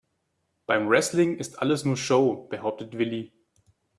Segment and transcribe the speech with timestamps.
[0.65, 3.33] "Beim Wrestling ist alles nur Show", behauptet Willi.